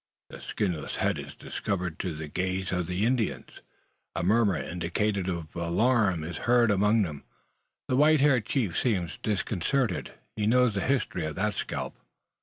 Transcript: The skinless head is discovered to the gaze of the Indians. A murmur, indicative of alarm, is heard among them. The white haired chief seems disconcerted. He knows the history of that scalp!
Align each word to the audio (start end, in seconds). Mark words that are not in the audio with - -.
The 0.31 0.41
skinless 0.41 0.95
head 0.95 1.19
is 1.19 1.35
discovered 1.35 1.99
to 1.99 2.15
the 2.15 2.27
gaze 2.27 2.71
of 2.71 2.87
the 2.87 3.05
Indians. 3.05 3.61
A 4.15 4.23
murmur, 4.23 4.57
indicative 4.57 5.29
of 5.29 5.55
alarm, 5.55 6.23
is 6.23 6.37
heard 6.49 6.71
among 6.71 7.03
them. 7.03 7.23
The 7.87 7.95
white 7.95 8.19
haired 8.19 8.47
chief 8.47 8.75
seems 8.79 9.19
disconcerted. 9.21 10.13
He 10.35 10.47
knows 10.47 10.73
the 10.73 10.81
history 10.81 11.25
of 11.27 11.35
that 11.35 11.53
scalp! 11.53 11.95